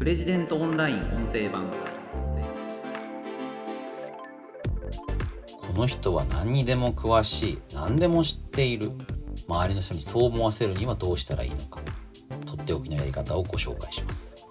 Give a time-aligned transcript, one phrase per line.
[0.00, 1.66] プレジデントオンライン音声版
[5.60, 8.92] この人は何にでも詳しい何でも知っている。
[9.46, 11.82] 周りの人にそう思わせるにはどうしたらいいのか
[12.46, 14.48] とっておきのやり方をご紹介します。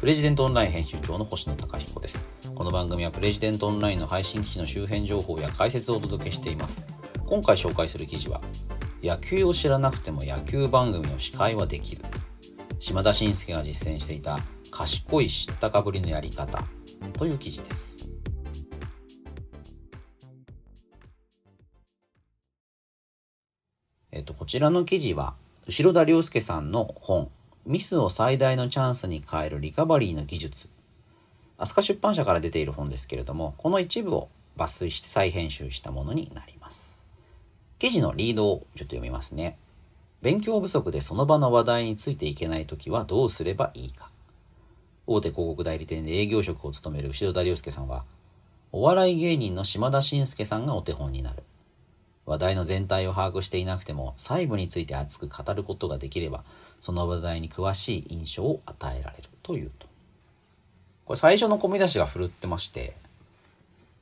[0.00, 2.24] プレジデントオンライン編集長の星野貴彦です。
[2.54, 6.82] この番組はプレジデントオンラインの配信記事の周辺情報や解説をお届けしています。
[7.26, 8.40] 今回紹介する記事は
[9.02, 12.02] 野球を知らなくても野球番組の司会はできる。
[12.78, 14.40] 島田紳介が実践していた
[14.72, 16.64] 賢い知ったかぶりのやり方
[17.12, 17.92] という記事です
[24.10, 25.34] えっと、こちらの記事は、
[25.66, 27.30] 後田良介さんの本、
[27.64, 30.68] ミスを最大のチャンスに変えるリカバリーの技術。
[31.56, 37.08] 飛鳥出版社から出ている本ですけれども、この一部を抜粋して再編集したものになります。
[37.78, 39.56] 記事のリードをちょっと読みますね。
[40.20, 44.11] 勉強不足でその場の話題についていけないときはどうすればいいか。
[45.06, 48.04] 大手広告代理店で営業職を務める後田良介さんは、
[48.72, 51.42] お笑い芸人の島田紳介さんがお手本になる。
[52.24, 56.44] 話題の全体を把握していなくても細部について熱く語ることができれば
[56.80, 59.86] その話題に詳しい印象を与えられるというと
[61.04, 62.94] これ最初の込み出しが振るってまして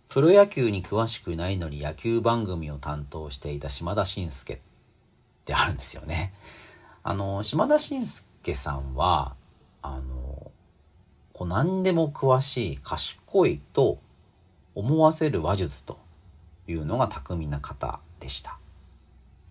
[0.09, 4.59] プロ野球に詳しくないのに野球番組を担当していた島田紳介っ
[5.45, 6.35] てあるんですよね。
[7.05, 9.37] あの島田紳介さんは
[9.83, 10.20] あの
[11.41, 13.97] こう何でも詳しい賢いと
[14.75, 15.99] 思わせる話術と
[16.69, 18.59] いうのが巧みな方でした。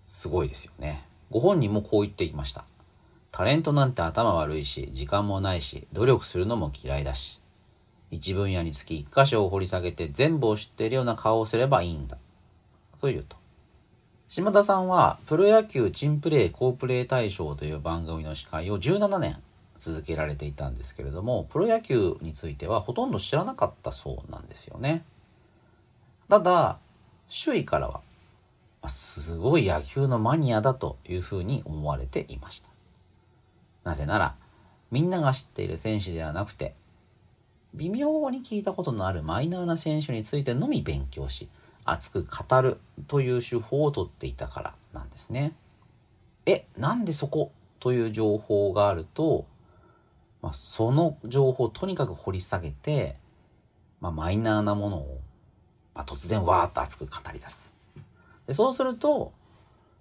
[0.04, 1.04] すごいですよね。
[1.32, 2.64] ご本人もこう言っていました。
[3.32, 7.42] タレントなんて頭悪いし、時間もないし、努力するのも嫌いだし、
[8.12, 12.20] 一分野につき一箇所を掘り下げて全部を知っているような顔をすればいいんだ。
[13.02, 13.36] というと。
[14.28, 19.42] 島田さんは、プロ野球チンプレー好プレー大賞という番組の司会を17年
[19.80, 25.04] 続けられていたんですけれども、プロ野球についてはほとんど知らなかったそうなんですよね。
[26.28, 26.80] ただ、
[27.28, 28.02] 周囲からは、
[28.88, 32.70] すごい野球のマニアだというふうに思われていました。
[33.84, 34.36] なぜなら、
[34.92, 36.76] みんなが知っている選手ではなくて、
[37.74, 41.50] 微妙に聞いたことのあるマイナーな選手についてのみ勉強し、
[41.86, 45.54] 熱く語るという手法をとっていたからなんですね。
[46.46, 49.46] え、なんでそこという情報があると、
[50.42, 53.18] まあ、その情報をとにかく掘り下げて、
[54.00, 55.20] まあ、マイナーなものを
[56.00, 57.74] まあ、突然わーっと熱く語り出す。
[58.48, 59.34] でそうすると、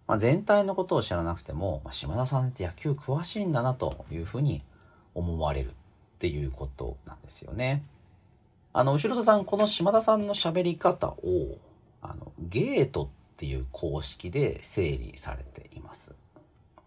[0.06, 4.62] まあ、全体のことを知らなくても、まあ、島田さんって野球詳しいんだなというふうに
[5.14, 5.72] 思われるっ
[6.20, 7.82] ていうことなんですよね。
[8.72, 11.58] あの、後ろ田さん、この島田さんの喋り方を、
[12.00, 16.14] あの、ゲートっていう公式で整理されています。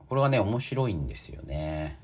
[0.08, 2.00] これがね、面白いんですよね。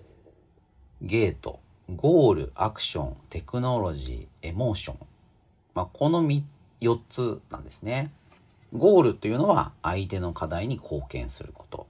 [1.01, 1.59] ゲート、
[1.95, 4.97] ゴール、アクション、テクノロジー、エモーション。
[5.75, 8.11] まあ、この4つなんですね。
[8.73, 11.85] ゴールというのは相手の課題に貢献すること。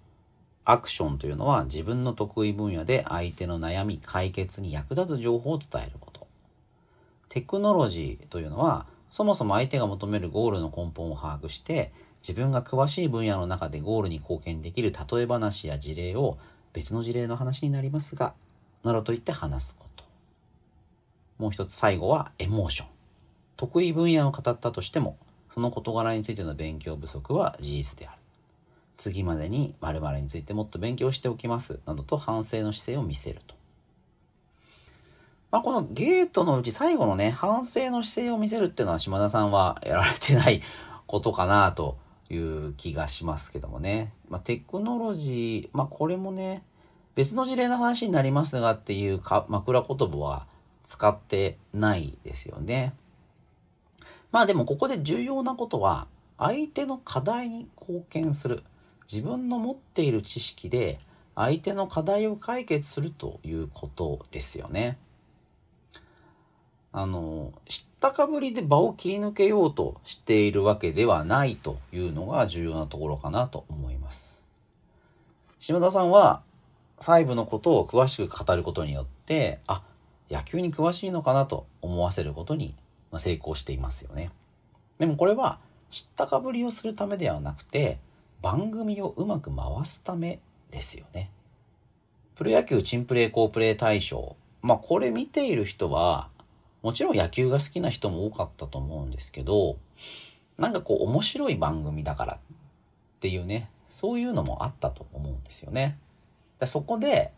[0.66, 6.28] アクションというのは自分の得意分野で相手の悩み解決に役立つ情報を伝えること。
[7.30, 16.38] テクノロジーというのはそもそも相手が求めるゴールの根本を把握して自分が詳しい分野の中でゴールに貢献できる例え話や事例を
[16.74, 18.34] 別の事例の話になりますが
[18.88, 20.04] などと言って話すこと。
[21.38, 22.88] もう一つ最後はエモーション。
[23.58, 25.18] 得意分野を語ったとしても、
[25.50, 28.18] その事柄についての勉強不足は事実である。
[28.98, 31.80] 次までに〇〇についてもっと勉強しておきます。
[31.86, 33.56] などと反省の姿勢を見せると。
[35.52, 40.62] まあ、このゲートのうち最後のね、反省の姿勢を見せるっていうのは島田さんはやられてない
[41.06, 41.98] ことかなと
[42.30, 44.14] いう気がしますけどもね。
[44.30, 46.64] まあ、テクノロジー、まあ、これもね、
[47.18, 50.46] 別の事例の話になりますがっていうか枕言葉は
[50.84, 52.94] 使ってないですよね。
[54.32, 56.06] まあでもここで重要なことは
[56.38, 58.62] 相手の課題に貢献する
[59.12, 61.00] 自分の持っている知識で
[61.34, 65.00] 相手の課題を解決するということですよね。
[66.92, 74.46] あの知ったかぶりで場を切り抜けようとしているわけではないというのが重要なところかなと思います。
[75.58, 76.44] 島田さんは
[77.00, 79.84] 細部のことを詳しく語ることによってあ
[80.30, 82.76] 野球に詳しいのかなと思わせることに
[83.12, 84.32] ま、成功していますよね。
[85.00, 85.60] でもこれは
[85.90, 88.00] 知ったかぶりをするためではなくて
[88.42, 90.40] 番組をうまく回すため
[90.72, 91.32] ですよね。
[92.36, 94.36] プロ野球チンプレー好プレー大賞。
[94.62, 96.30] まあこれ見ている人は
[96.82, 99.78] もちろん野球が好きな人も多かったと思うんですけど
[100.58, 102.40] なんかこう面白い番組だからっ
[103.20, 105.98] ていうねそういうのもあったと思うんですよね。
[106.66, 107.32] そこで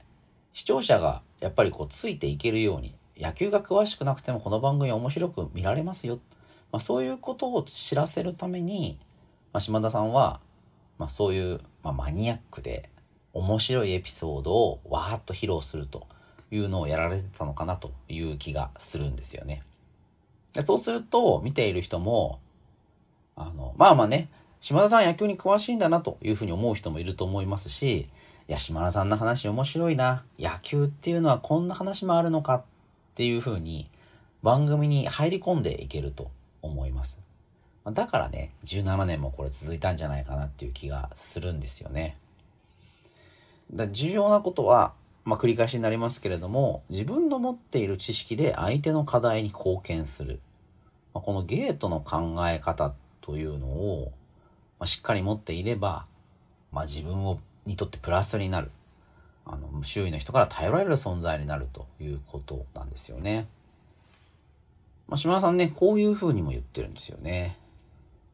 [0.53, 6.19] 視聴者がやっぱりこうついていけるように野球が詳しくなくてもこの番組面白く見られますよ、
[6.71, 8.97] まあ、そういうことを知らせるために、
[9.51, 10.39] まあ、島田さんは、
[10.97, 12.89] まあ、そういう、まあ、マニアックで
[13.33, 16.07] 面白いエピソードをわーっと披露すると
[16.51, 19.63] いうのをやられてたのかなという気がするんですよね。
[20.65, 22.39] そうすると見ている人も
[23.35, 24.29] あのまあまあね
[24.59, 28.09] 島田さん野球に詳しいんだなというふうに思う人もいると思いますし
[28.49, 32.63] や島田さんの話面白いな野球っていうのはこんな話もあるのかっ
[33.13, 33.87] ていうふうに
[34.41, 36.31] 番組に入り込んでいけると
[36.63, 37.19] 思います。
[37.85, 42.17] だからね、17年もこれ続いたんじゃないかなっていう気がするんですよね。
[43.71, 44.93] だ重要なことは、
[45.25, 50.39] まあ、繰り返しになりますけれども、自分の持っている知識で相手の課題に貢献する。
[51.13, 54.11] まあ、このゲートの考え方というのを、
[54.79, 56.07] まあ、しっかり持っていれば、
[56.71, 58.71] まあ、自分をにとってプラスになる。
[59.45, 63.47] あの周囲の人から頼られる存在になるということなんですよね。
[65.07, 67.57] まあ、島田さんねこういうふうにも言ってるんですよね。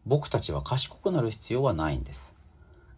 [0.06, 2.36] 僕たちは賢くなる必要はないんです。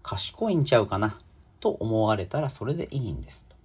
[0.03, 1.19] 賢いんちゃうかな？
[1.59, 3.55] と思われたらそれでいいんですと。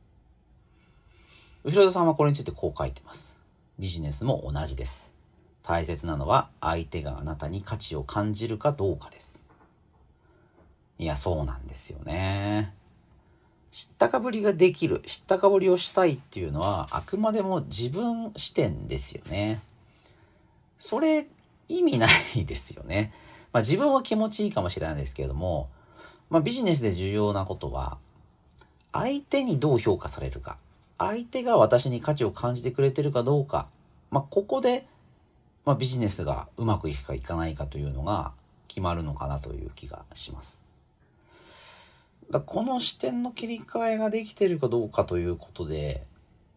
[1.65, 3.41] 後田さんはこれについてこう書いてます。
[3.79, 5.15] ビジネスも同じです。
[5.63, 9.47] 大切なのは相手があなたに価値を感じるかどうかです。
[11.03, 12.73] いや、そうなんですよね。
[13.73, 19.61] 知ったかぶりができる、知ったかぶりをしたいっていうのは、あくまでも自分視点ですよね。
[20.79, 21.27] それ、
[21.69, 22.07] 意味な
[22.37, 23.13] いですよね。
[23.53, 25.71] まあ自分は気持ちいいかもしれないですけれども、
[26.31, 27.99] まあビジネスで重要なことは、
[28.93, 30.57] 相手にどう評価されるか、
[30.99, 33.67] 相手が私に価値を感じてくれてるかどうか、
[34.13, 34.87] まあここで、
[35.65, 38.31] まあビジネスがうまくいくかいかないかというのが
[38.69, 40.62] 決まるのかなという気がします。
[42.33, 46.07] だこの視点の切り替えができてるかどうかということで、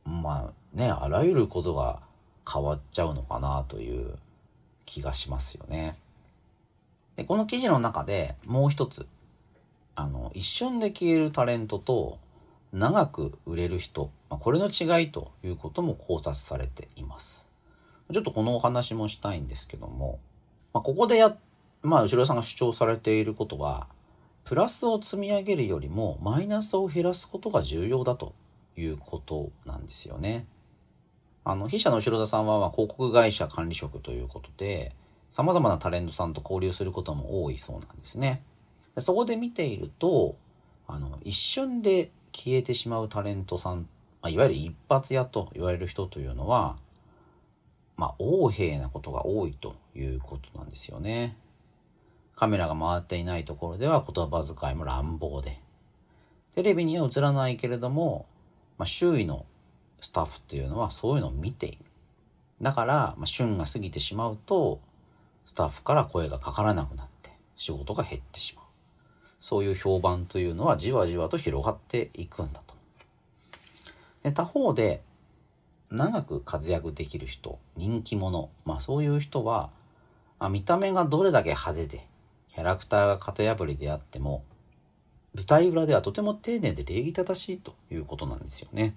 [0.06, 2.02] まあね、あらゆることが
[2.50, 4.16] 変わっちゃうのかなという
[4.86, 5.98] 気がしますよね。
[7.18, 9.06] で、この記事の中でもう一つ、
[9.96, 12.20] あの、一瞬で消えるタレントと
[12.72, 17.50] 長く売れる人、まあ、これの違いということも考察されています。
[18.14, 20.20] ちょっとこのお話もしたいんですけども、
[20.74, 21.36] まあ、ここでや、
[21.82, 23.88] まあ、後ろさんが主張されていることは、
[24.46, 28.34] プラスを積み上げるよりもマイナスを減らすことが重要だと
[28.78, 30.46] いうことなんですよね。
[31.44, 34.94] あの、筆者の後ろ田さんは、ま広告会社管理職ということで、
[35.30, 38.44] 様々なタレントさんと交流することも多いそうなんですね。
[38.94, 40.36] でそこで見ていると、
[40.88, 43.88] あの、一瞬で消えてしまうタレントさん、
[44.22, 46.78] まあ、いわゆる一発屋と言われる人というのは、
[47.98, 51.36] まあ、横柄なことが多いということなんですよね。
[52.36, 55.60] カメラが回っていないところでは言葉遣いも乱暴で、
[56.54, 58.26] テレビには映らないけれども、
[58.78, 59.46] まあ、周囲の
[60.02, 61.78] スタッフっていうのはそういうのを見ている。
[62.62, 64.80] だから、まあ、旬が過ぎてしまうと、
[65.46, 68.66] スタッフから声がかからなくなって、仕事が減ってしまう。
[69.40, 72.76] そういう評判というのはじわじわと広がっていくんだと。
[74.24, 75.02] で他方で、
[75.92, 79.70] 長く活躍できる人、人気者、まあそういう人は、
[80.40, 82.08] あ、見た目がどれだけ派手で、
[82.56, 84.46] キャラクターが型破りであっても、
[85.36, 88.96] 舞台裏ではとても丁寧で礼儀正しいということなんですよね。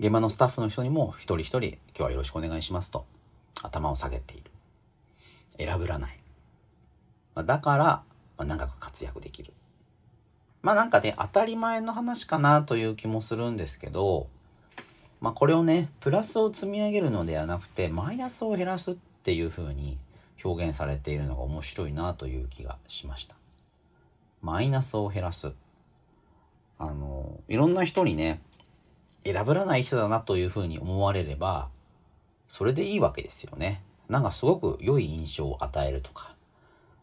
[0.00, 3.04] 現場のスタッフの人にも一人一人今日はよろしくお願いしますと
[3.62, 4.50] 頭を下げている。
[5.58, 6.18] 選ぶらない。
[7.44, 8.02] だから、
[8.38, 9.52] ま長く活躍できる。
[10.62, 14.28] まあなんかね、当たり前の話かなという気もするんですけど、
[15.20, 19.98] まあこれをね、プラスを積み上げるのではなくて、マイナスを減らすっていう風に
[20.44, 23.36] 表現されているのが面白いなという気がしました。
[24.42, 25.52] マイナスを減らす。
[26.78, 28.42] あの、いろんな人にね、
[29.24, 31.68] 選ぶらない人だなというふうに思われれば、
[32.46, 33.82] それでいいわけですよね。
[34.08, 36.34] なんかすごく良い印象を与えるとか、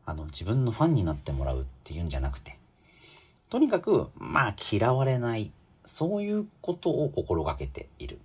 [0.05, 2.57] あの、自分のファンになってもらうっていうんじゃなくて、
[3.49, 5.51] とにかく、まあ嫌われない、
[5.83, 8.19] そういうことを心がけている。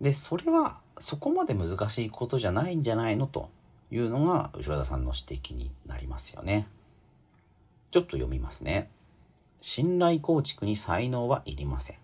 [0.00, 3.50] で、それはそこまで難しいことじゃないんじゃないのと
[3.94, 6.66] いうのが後田さんの指摘になりますよね。
[7.92, 8.90] ちょっと読みますね。
[9.60, 11.96] 信頼構築に才能はいりません。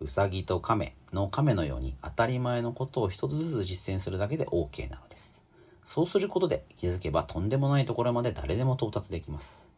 [0.00, 5.42] うさぎと亀の亀のように当たり前のことを一つずつ実践するだけで OK なのです。
[5.82, 9.72] そうすることで気づけばとんでもないところまで誰でも到達できます。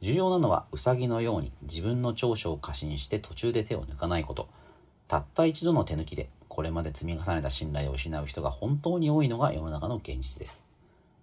[0.00, 4.48] 重要なのはうさぎのように自分の長所を過信して途中で手を抜かないこと。
[5.06, 10.67] たった一度の手抜きでこれまで積み重ねた信頼を失う人が本当に多いのが世の中の現実です。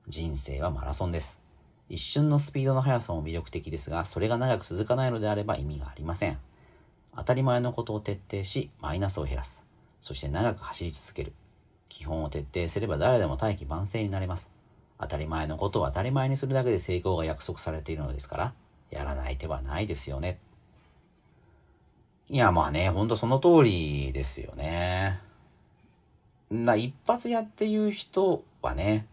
[0.07, 1.41] 人生はマラソンです。
[1.89, 6.37] 一瞬のスピードの速さも魅力的ですが、それが長く続かないのであれば意味がありません。
[7.15, 9.65] 当たり前のことを徹底し、マイナスを減らす。
[10.01, 11.33] そして長く走り続ける。
[11.89, 14.51] 基本を徹底すれば誰でも大器晩成になれます。
[14.99, 18.53] 当たり前のことを当たり前にするだけで成功が約束されているのですから、
[18.91, 20.39] やらない手はないですよね。
[22.29, 25.19] いや、まあね、ほんとその通りですよね。
[26.51, 29.07] な、一発屋っていう人はね、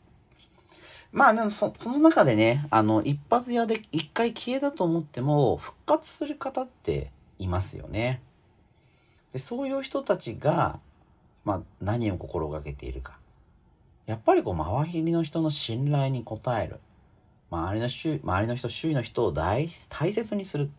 [1.12, 8.22] まあでもそ、その中でね、あの、一発屋で一回消えたと思っても、復活する方っていますよね。
[9.32, 10.80] で、そういう人たちが、
[11.44, 13.18] まあ、何を心がけているか。
[14.06, 16.80] やっぱりこう、周りの人の信頼に応える。
[17.50, 20.70] 周りの周周りの人、周囲の人を大大切にする。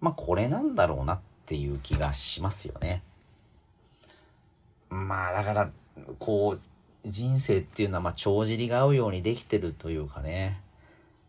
[0.00, 3.02] まあ、これなんだろうなっていう気がしますよね。
[4.90, 5.70] まあ、だから、
[6.18, 6.60] こう、
[7.04, 10.60] 人生っていうのは、まあ、帳尻が合うようにできてるというかね。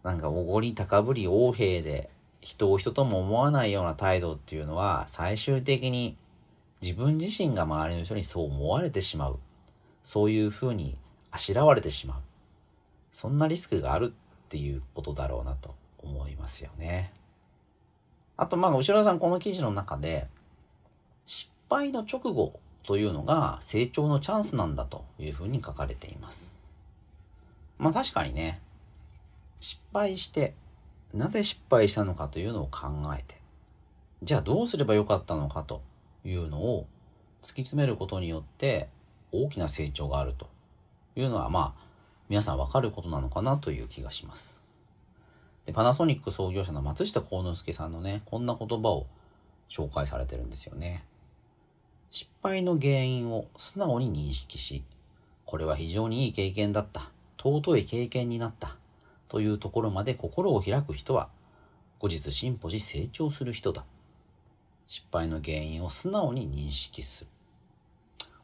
[0.04, 2.10] なんか、おごり高ぶり横兵で、
[2.42, 6.16] 人を人とも思わないような態度っていうのは、最終的に
[6.82, 9.40] 自分自身が周りの人にそう思われてしまう。
[10.04, 10.96] そういうふうに
[11.32, 12.22] あしらわれてしまう。
[13.12, 17.12] そんなリスクがあるっていうことだろうなと思いますよね。
[18.38, 20.28] あと、まあ、後ろさん、この記事の中で、
[21.26, 26.60] 失敗の直後というのが成長のチャンスなんだというふうに書かれています。
[27.78, 28.62] まあ確かにね、
[29.60, 30.54] 失敗して、
[31.14, 32.88] なぜ失敗したのかというのを考
[33.18, 33.36] えて、
[34.24, 35.82] じゃあどうすればよかったのかと
[36.24, 36.88] いうのを
[37.42, 38.90] 突き詰めることによって
[39.32, 40.48] 大きな成長があると
[41.16, 41.86] いうのはまあ
[42.30, 44.58] 皆さんわかることなのかなという気がします。
[45.66, 49.08] で、パナソニック創業者の松下幸之助さんのね、こんな言葉を
[49.70, 51.04] 紹介されてるんですよね。
[52.16, 54.86] 失敗の原因を素直に認識し、
[55.44, 58.78] これは非常にいい経験だった、尊い経験になった、
[59.28, 61.28] というところまで心を開く人は、
[62.00, 63.84] 後日進歩し成長する人だ。
[64.88, 67.30] 失敗の原因を素直に認識する。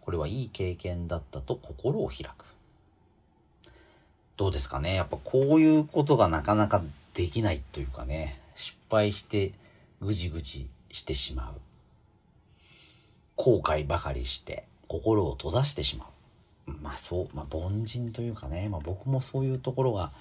[0.02, 2.44] これはいい経験だったと心を開く。
[4.36, 9.54] どうですかねやっぱこういうことがなかなかできないというかね、失敗して
[10.02, 11.71] ぐじぐじしてしまう。
[13.42, 16.06] 後悔ばかりして心を閉ざしてしま
[16.68, 16.72] う。
[16.80, 20.12] まあそう、まあ凡人というかね、まあ僕もそういうところが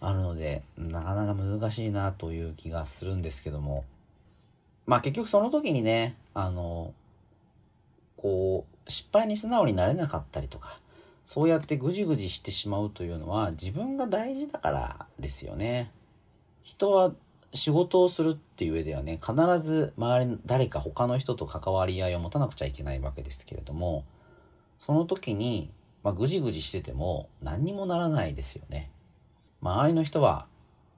[0.00, 3.84] あるので、なかなか難しいなという気がするんですけども、
[4.86, 6.92] まあ結局その時にね、あの、
[8.16, 10.76] こう、失敗に素直になれなかったりとか、
[11.24, 15.92] そうやってぐじぐじしてしまうというのは自分が大事だからですよね。
[16.64, 17.12] 人は
[17.54, 24.04] 仕事をするっていう上ではね、必ず周りの誰か他の人と関わり合いを持たなくちゃいけないわけですけれども、
[24.78, 25.70] その時に、
[26.02, 28.90] まあ、ぐじぐじしてても何にもならないですよね。
[29.62, 30.46] 周りの人は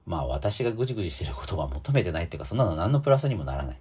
[0.07, 3.77] まあ私がぐじぐじしてることは求めてないっていうか、そんなの何のプラスにもならない。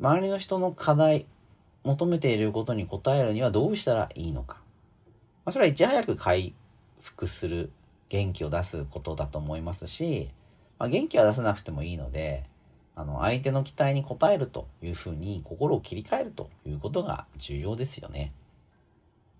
[0.00, 1.26] 周りの人の課題、
[1.84, 4.56] 求めていることに応えるにはどうしたらいいのか。
[5.44, 6.54] まあ、それはいち早く回
[6.98, 7.70] 復する
[8.08, 10.30] 元気を出すことだと思いますし、
[10.82, 12.42] まあ、元気は出さなくてもいいので、
[12.96, 18.32] あの、相手の期待に応えるというふうに心を切り替えるということが重要ですよね。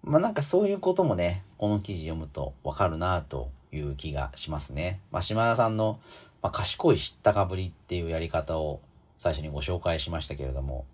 [0.04, 5.00] まあなんかそういうこともね、この記事読むとわかるなという気がしますね。
[5.10, 5.98] まあ、島田さんの、
[6.42, 8.78] まあ、賢い知ったかぶりっていうやり方を
[9.18, 10.84] 最初にご紹介しましたけれども、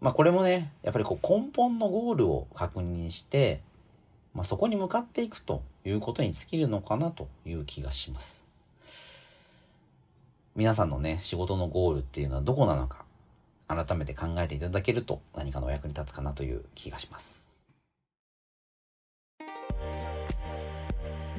[0.00, 3.62] まあ、これもね、やっぱりこう根本のゴールを確認して、
[4.32, 8.48] まあ、そこに向かっていくということに尽きるのかなという気がします。
[10.56, 13.04] 皆さんのね、仕事のゴールっていうのはどこなのか、
[13.68, 17.52] 改めて考えていただけると何かのお役に立つかなという気がします。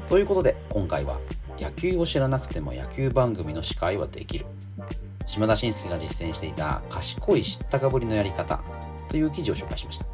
[0.07, 1.19] ということで今回は
[1.59, 4.45] 野球を知らなくても野球番組の司会はできる
[5.25, 8.61] 島田紳介が実践していた賢い知ったかぶりのやり方
[9.07, 10.05] という記事を紹介しました。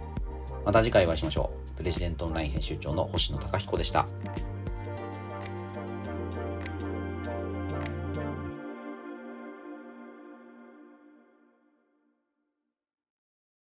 [0.66, 1.77] また次回お会いしましょう。
[1.77, 4.06] プレジデントオンライン編集長の星野貴彦でした。